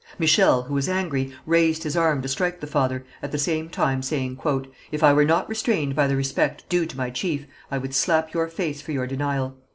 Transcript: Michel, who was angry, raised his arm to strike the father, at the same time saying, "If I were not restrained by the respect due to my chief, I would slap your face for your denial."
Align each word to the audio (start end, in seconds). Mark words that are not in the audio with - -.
Michel, 0.17 0.63
who 0.63 0.73
was 0.73 0.89
angry, 0.89 1.31
raised 1.45 1.83
his 1.83 1.95
arm 1.95 2.23
to 2.23 2.27
strike 2.27 2.59
the 2.59 2.65
father, 2.65 3.05
at 3.21 3.31
the 3.31 3.37
same 3.37 3.69
time 3.69 4.01
saying, 4.01 4.35
"If 4.91 5.03
I 5.03 5.13
were 5.13 5.23
not 5.25 5.47
restrained 5.47 5.95
by 5.95 6.07
the 6.07 6.15
respect 6.15 6.67
due 6.69 6.87
to 6.87 6.97
my 6.97 7.11
chief, 7.11 7.45
I 7.69 7.77
would 7.77 7.93
slap 7.93 8.33
your 8.33 8.47
face 8.47 8.81
for 8.81 8.93
your 8.93 9.05
denial." 9.05 9.53